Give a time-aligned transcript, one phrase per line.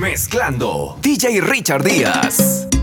[0.00, 2.79] Mezclando DJ Richard Díaz.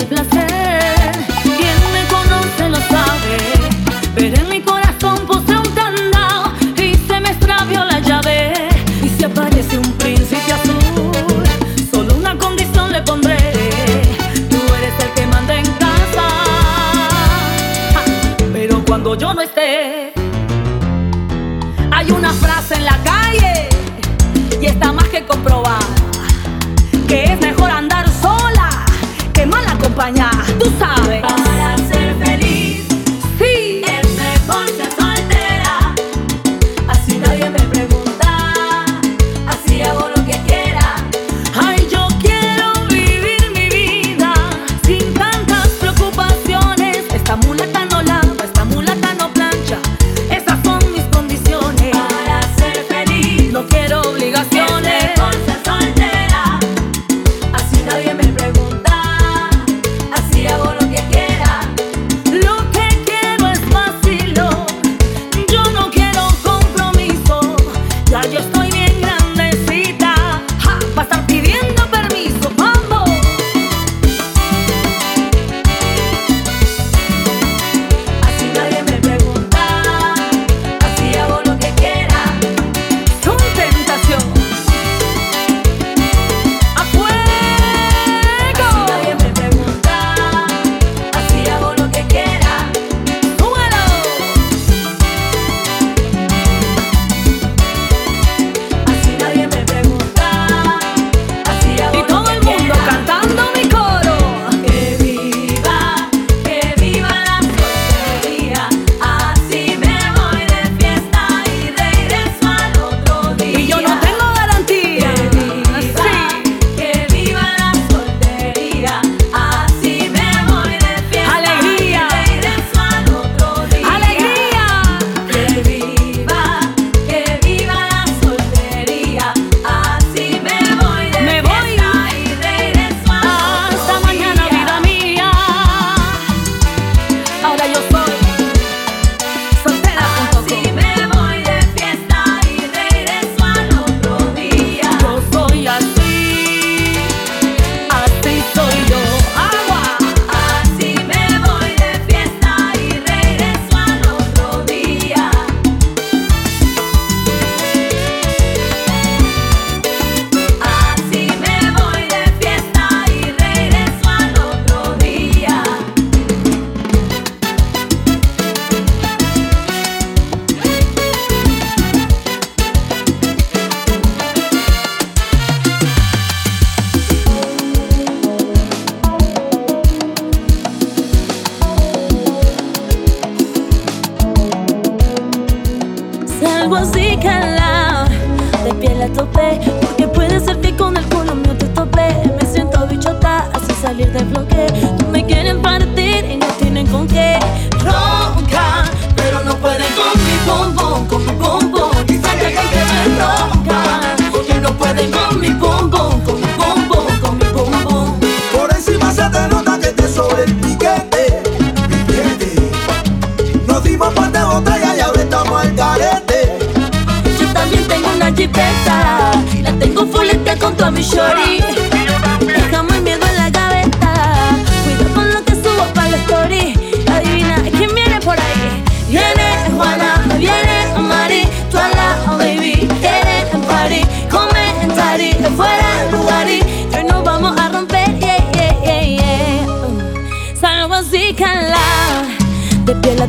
[0.00, 0.39] el placer.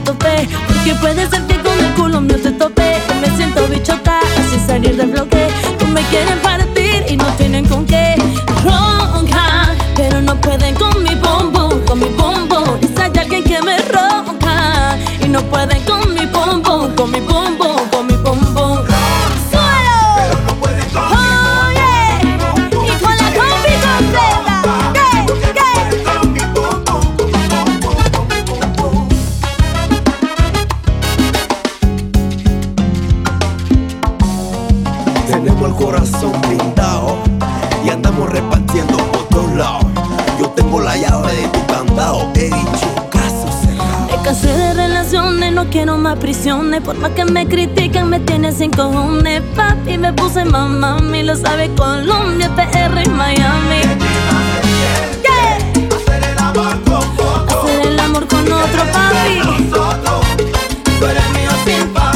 [0.04, 2.98] Porque puede ser que con el culo mío te tope.
[3.20, 5.48] Me siento bichota, así salir del bloque.
[5.80, 8.16] Tú me quieren partir y no tienen con qué.
[8.64, 13.62] Roncar Pero no pueden con mi bombón, con mi bombón Y si hay alguien que
[13.62, 15.81] me ronca Y no pueden
[46.20, 46.82] prisiones.
[46.82, 49.42] Por más que me critiquen, me tienen sin cojones.
[49.56, 53.82] Papi, me puse mamá, mi lo sabe Colombia, PR y Miami.
[55.96, 59.42] Hacer el amor con vos, Hacer el amor con otro papi.
[61.00, 62.11] Tú eres mío sin papeles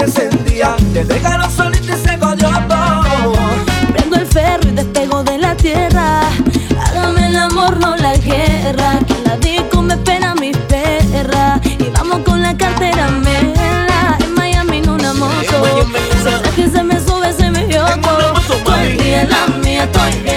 [0.00, 0.76] bien encendida.
[0.92, 3.32] Te dejaron solito y se todo.
[3.92, 6.22] Prendo el ferro y despego de la tierra.
[6.86, 8.98] Hágame el amor, no la guerra.
[9.06, 11.60] Que la disco me espera mi perra.
[11.64, 14.16] Y vamos con la cartera mela.
[14.20, 15.86] En Miami en una moto.
[16.56, 18.34] Que se me sube, se me vio todo.
[18.80, 20.29] El día la mía, estoy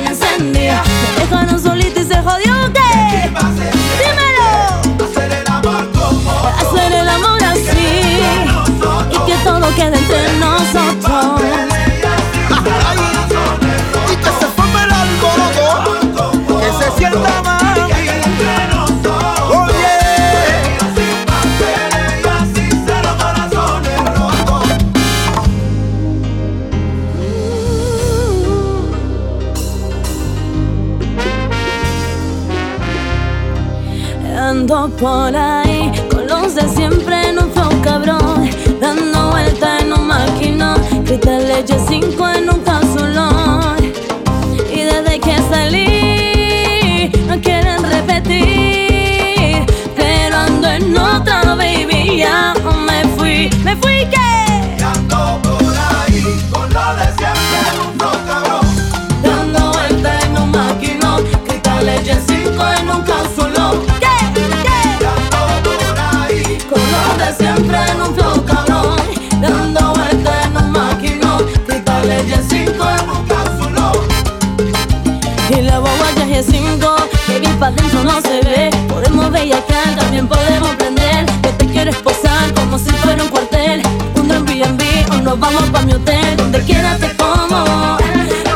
[78.03, 78.69] no se ve.
[78.88, 81.25] Podemos bellacar, también podemos prender.
[81.43, 83.81] Yo te quiero esposar como si fuera un cuartel.
[84.15, 84.81] Un Airbnb
[85.12, 86.38] o nos vamos pa' mi hotel.
[86.38, 87.98] Donde quiera te como.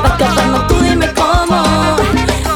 [0.03, 1.63] Pa' escaparnos tú dime cómo.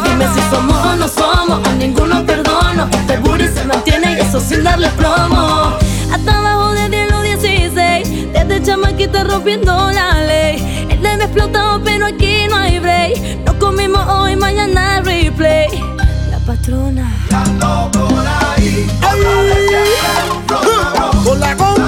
[0.04, 1.68] Dime si somos o no somos.
[1.68, 2.90] A ninguno perdono.
[2.92, 5.78] Este booty se mantiene y eso sin darle promo
[6.12, 10.88] Hasta abajo de 10 o 16 Desde chamaquita rompiendo la ley.
[10.90, 13.46] El nene explotado pero aquí no hay break.
[13.46, 15.91] Nos comimos hoy, mañana replay
[16.46, 17.12] Patrona.
[21.24, 21.82] Con la combi.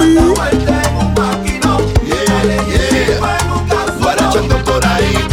[4.33, 5.32] Seguro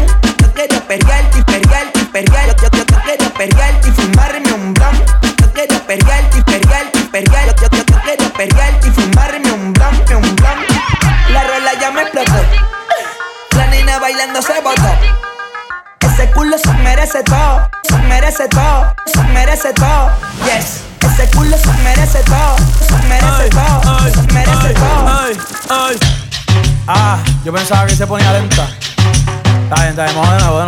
[27.61, 28.65] Pensaba que se ponía lenta.
[28.65, 30.65] Está bien, está bien, de nuevo.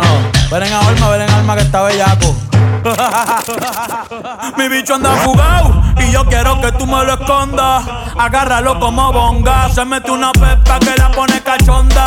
[0.48, 2.36] Ven en alma, ven en alma que está bellaco.
[4.56, 7.84] Mi bicho anda jugado y yo quiero que tú me lo escondas.
[8.16, 9.68] Agárralo como bonga.
[9.70, 12.04] Se mete una pepa que la pone cachonda.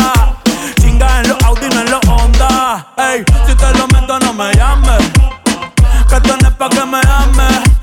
[0.80, 2.88] Chinga en los Audi, no en los Honda.
[2.96, 5.12] Ey, si te lo meto, no me llames.
[6.08, 7.77] Que tú no es pa' que me ames.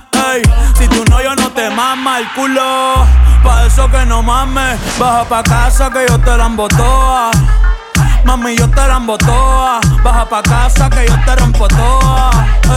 [0.76, 3.06] Si tú no, yo no te mama el culo.
[3.42, 4.78] Pa' eso que no mames.
[4.98, 7.30] Baja pa' casa que yo te la embotoa.
[8.24, 9.80] Mami, yo te la toa.
[10.02, 12.30] Baja pa' casa que yo te rompo toa.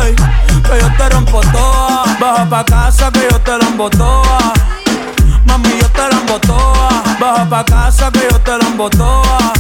[0.04, 2.04] Ey, que yo te rompo toa.
[2.20, 4.54] Baja pa' casa que yo te la toa.
[5.46, 7.04] Mami, yo te la toa.
[7.20, 9.54] Baja pa' casa que yo te la toa.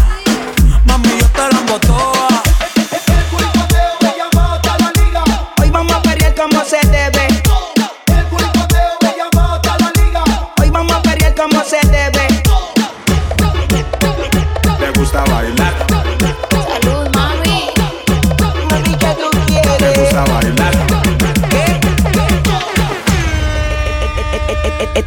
[0.85, 2.16] Mami, yo te la toa.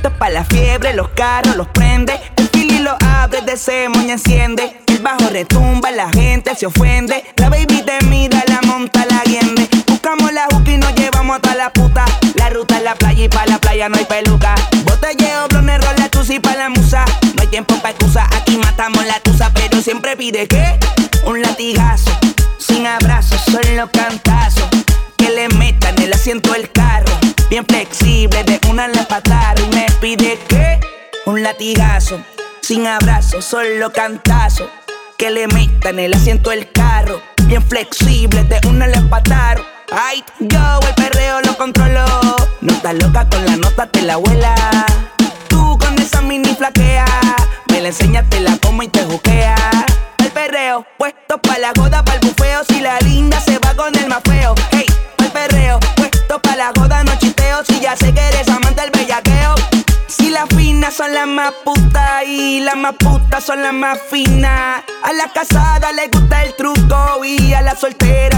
[0.08, 2.18] Para la fiebre, los carros los prende.
[2.36, 4.76] El fili lo abre, de ese moña enciende.
[4.86, 7.24] El bajo retumba, la gente se ofende.
[7.36, 9.68] La baby te mira, la monta, la guiende.
[9.86, 12.04] Buscamos la juca y nos llevamos hasta la puta.
[12.34, 14.54] La ruta es la playa y para la playa no hay peluca.
[14.84, 17.04] Botelleo, blonde, rola, tusi pa' la musa.
[17.34, 19.50] No hay tiempo pa' excusa, aquí matamos la tusa.
[19.54, 20.78] Pero siempre pide que
[21.24, 22.10] un latigazo.
[22.58, 24.68] Sin abrazos, solo cantazos
[25.16, 27.09] que le metan el asiento del carro.
[27.60, 30.80] Bien flexible, de una la patada y me pide que
[31.26, 32.18] un latigazo,
[32.62, 34.70] sin abrazo, solo cantazo.
[35.18, 37.20] Que le metan el asiento del carro.
[37.44, 39.60] Bien flexible, de una la patada.
[39.92, 42.06] Ay, yo el perreo lo controlo.
[42.62, 44.54] No estás loca con la nota, te la abuela.
[45.48, 47.04] Tú con esa mini flaquea.
[47.70, 49.54] Me la enseñas, te la como y te juquea.
[50.16, 52.62] El perreo, puesto pa' la joda, pa' el bufeo.
[52.64, 52.89] Si la
[62.92, 64.82] putas son las más finas.
[65.02, 68.29] A la casada le gusta el truco y a las solteras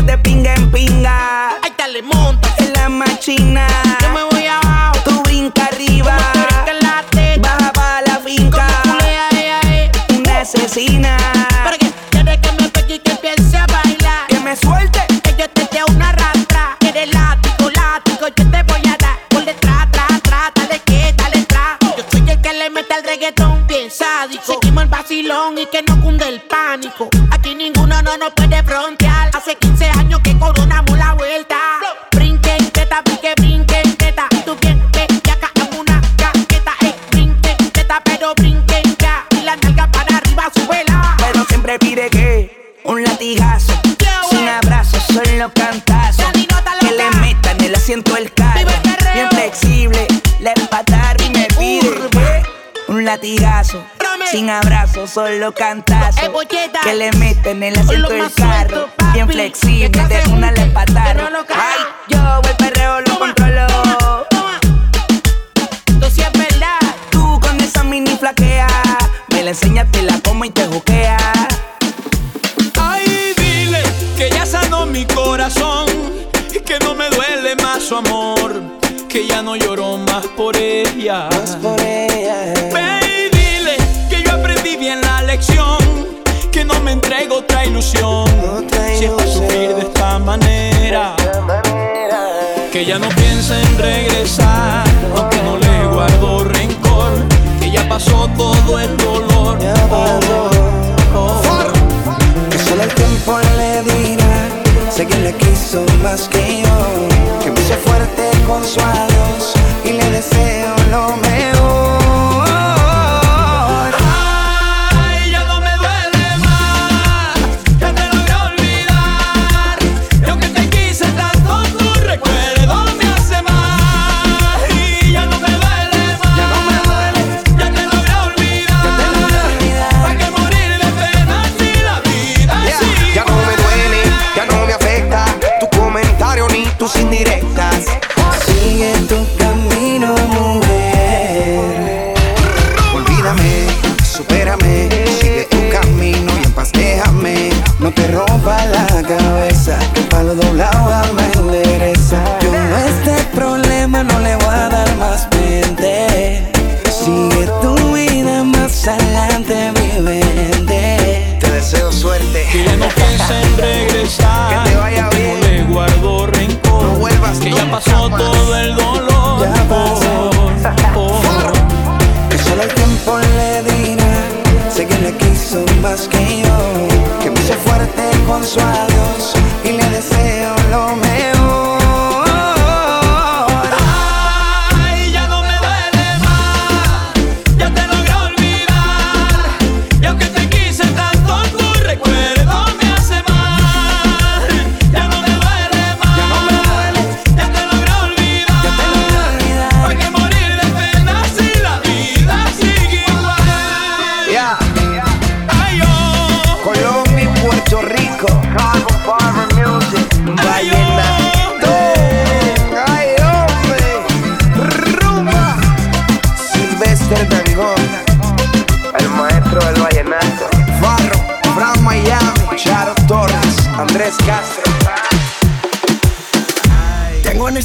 [55.12, 56.20] solo cantazo.
[56.82, 58.88] Que le meten el asiento del más carro.
[59.12, 61.30] Bien flexible, Que te de una un le caga.
[61.54, 64.26] Ay, yo el perreo lo Toma, controlo.
[65.86, 66.78] Esto sí es verdad.
[67.10, 68.68] Tú con esa mini flaquea.
[69.32, 71.18] Me la enseñas, te la como y te juquea.
[72.80, 73.82] Ay, dile
[74.16, 75.86] que ya sanó mi corazón
[76.54, 78.62] y que no me duele más su amor,
[79.10, 81.28] que ya no lloro más por ella.
[81.60, 82.54] Por ella.
[82.72, 83.01] Ve
[86.82, 91.14] me entrego otra ilusión, Otra si es para sufrir de esta manera.
[92.72, 94.84] Que ya no piensa en regresar,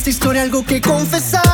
[0.09, 1.46] esta historia algo que confesar.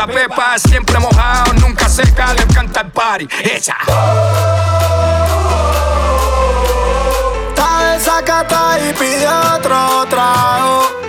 [0.00, 3.28] gusta Pepa, siempre mojado, nunca seca, le encanta el party.
[3.44, 3.76] Esa.
[7.48, 10.99] Está desacata y pide otro trago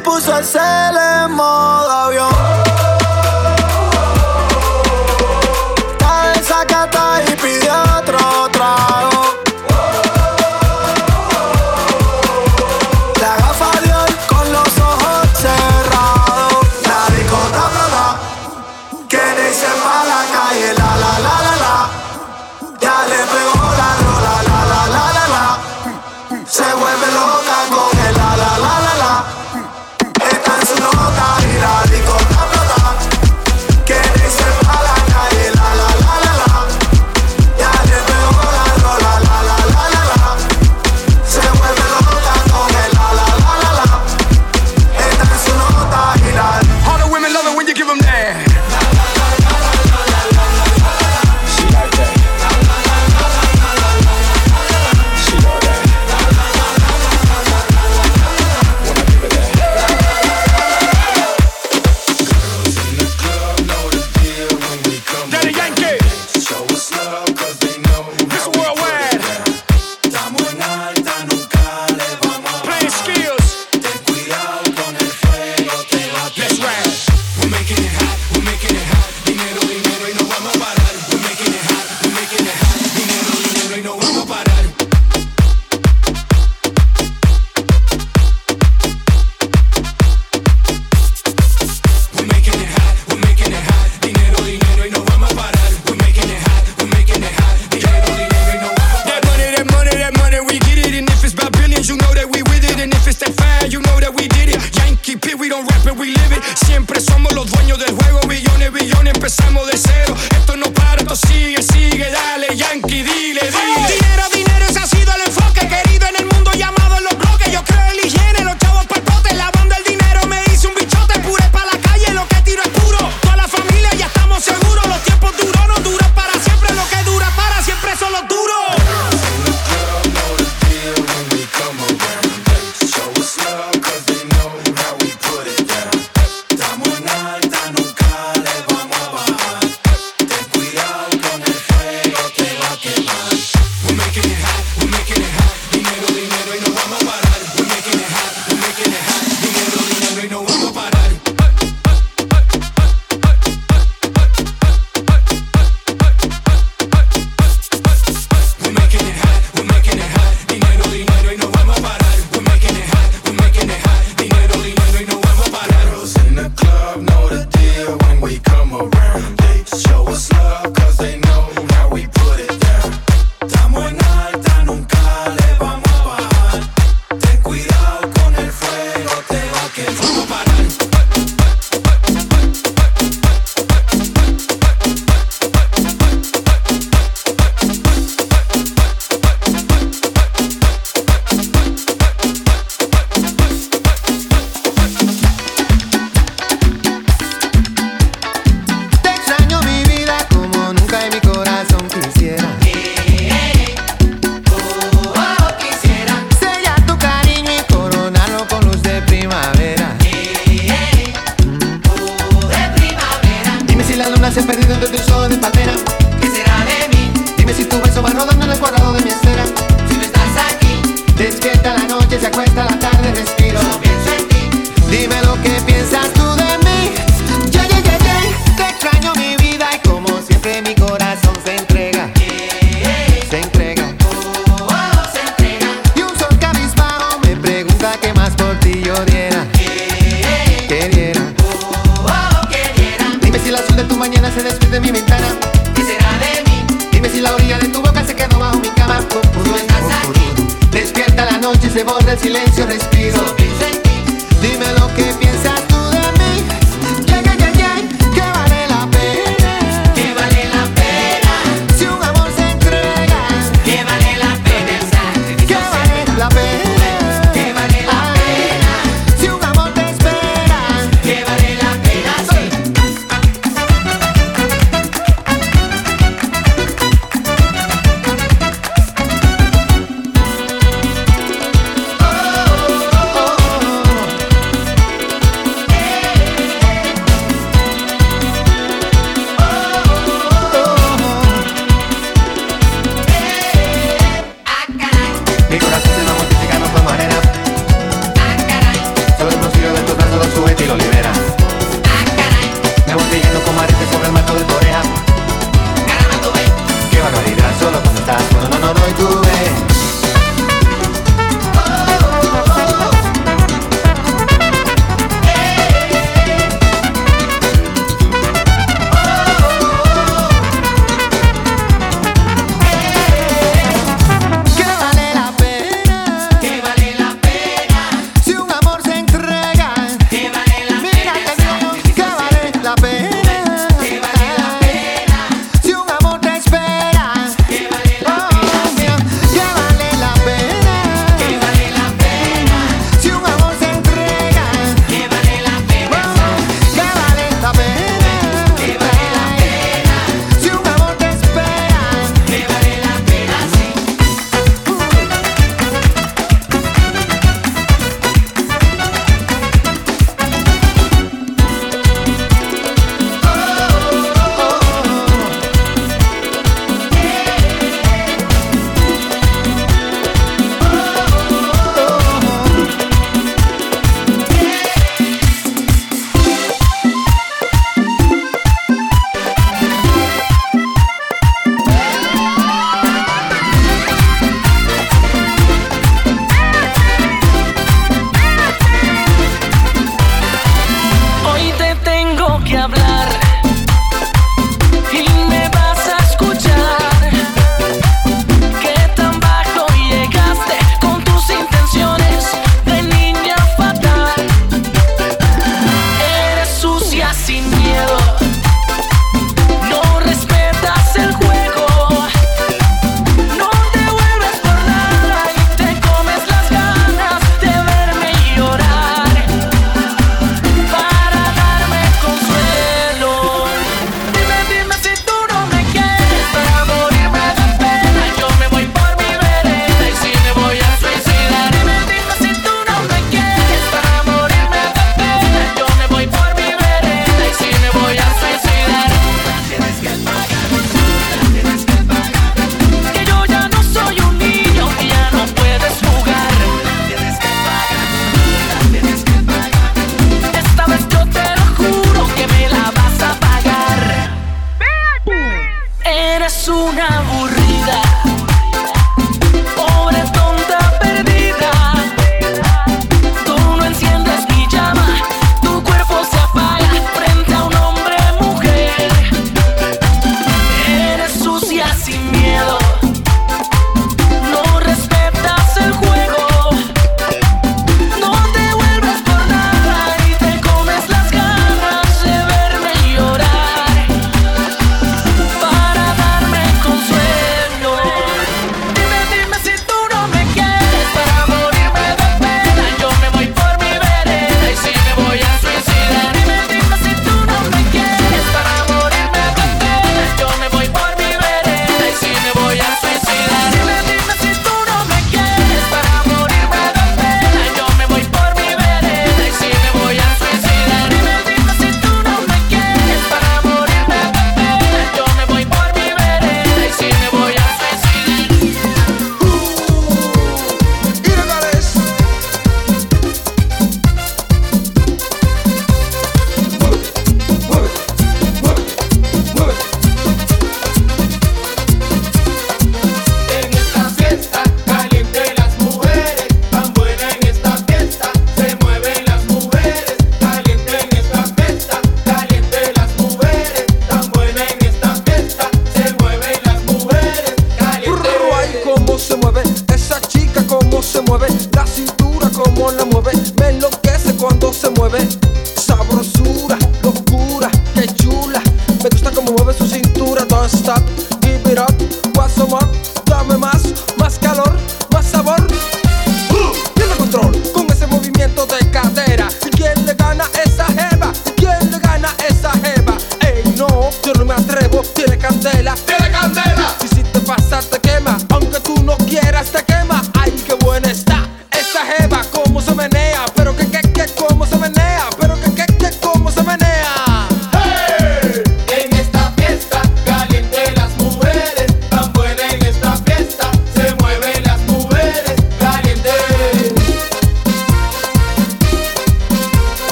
[0.00, 2.47] puso el cel en modo avión.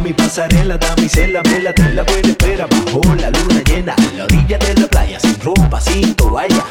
[0.00, 4.58] Mi pasarela, damisela, vela, te la buena espera bajo la luna llena, a la orilla
[4.58, 6.64] de la playa, sin ropa, sin toalla.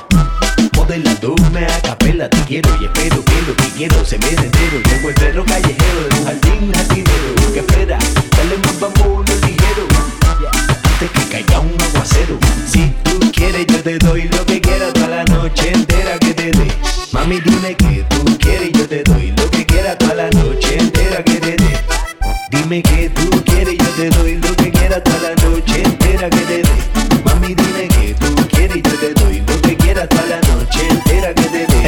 [0.76, 4.82] Modelándome a capela, te quiero y espero que lo que quiero se me entero.
[4.90, 7.54] Como el perro callejero de un jardín jardinero.
[7.54, 7.98] ¿Qué espera?
[8.38, 9.84] Dale más el ligero.
[10.54, 12.40] Antes que caiga un aguacero.
[12.72, 16.52] Si tú quieres, yo te doy lo que quieras toda la noche entera que te
[16.52, 16.77] dé.
[17.14, 21.24] Mami, dime que tú quieres, yo te doy lo que quieras toda la noche entera
[21.24, 21.80] que te dé.
[22.52, 26.42] Dime que tú quieres, yo te doy lo que quieras toda la noche entera que
[26.42, 26.70] te dé.
[27.24, 31.34] Mami, dime que tú quieres, yo te doy lo que quieras toda la noche entera
[31.34, 31.88] que te dé.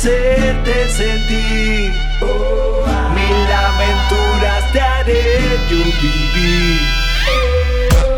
[0.00, 1.92] a hacerte sentir.
[3.14, 6.80] Mil aventuras te haré yo vivir.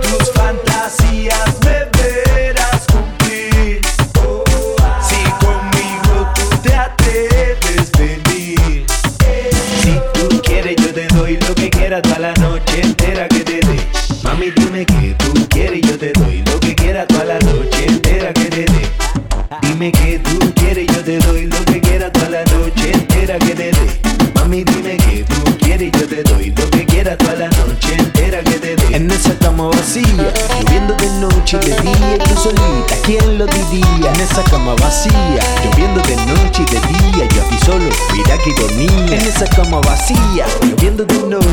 [0.03, 3.81] Tus fantasías me verás cumplir.
[5.09, 8.87] Si conmigo tú te atreves venir.
[9.83, 13.55] Si tú quieres yo te doy lo que quieras toda la noche entera que te
[13.55, 13.89] dé.
[14.23, 16.12] Mami dime que tú quieres yo te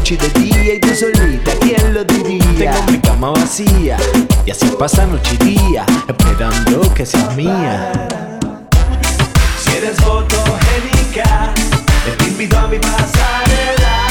[0.10, 2.72] noche y de día y tú solita, ¿quién lo diría?
[2.72, 3.97] Tengo mi cama vacía
[4.45, 7.91] y así pasa noche y día, esperando que seas mía.
[9.60, 11.53] Si eres fotogénica,
[12.18, 14.09] te invito a mi pasarela.